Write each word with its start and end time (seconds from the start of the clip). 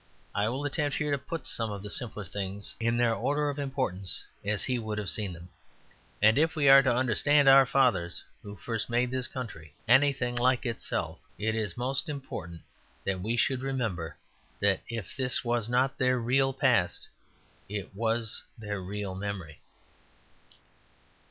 I 0.33 0.49
will 0.49 0.65
attempt 0.65 0.97
here 0.97 1.11
to 1.11 1.17
put 1.19 1.45
some 1.45 1.71
of 1.71 1.83
the 1.83 1.91
simpler 1.91 2.25
things 2.25 2.75
in 2.79 2.97
their 2.97 3.13
order 3.13 3.51
of 3.51 3.59
importance 3.59 4.23
as 4.43 4.63
he 4.63 4.79
would 4.79 4.97
have 4.97 5.11
seen 5.11 5.31
them; 5.31 5.49
and 6.23 6.39
if 6.39 6.55
we 6.55 6.67
are 6.67 6.81
to 6.81 6.91
understand 6.91 7.47
our 7.47 7.67
fathers 7.67 8.23
who 8.41 8.55
first 8.55 8.89
made 8.89 9.11
this 9.11 9.27
country 9.27 9.75
anything 9.87 10.35
like 10.35 10.65
itself, 10.65 11.19
it 11.37 11.53
is 11.53 11.77
most 11.77 12.09
important 12.09 12.61
that 13.05 13.21
we 13.21 13.37
should 13.37 13.61
remember 13.61 14.17
that 14.59 14.81
if 14.89 15.15
this 15.15 15.45
was 15.45 15.69
not 15.69 15.99
their 15.99 16.17
real 16.17 16.51
past, 16.51 17.07
it 17.69 17.93
was 17.93 18.41
their 18.57 18.81
real 18.81 19.13
memory. 19.13 19.61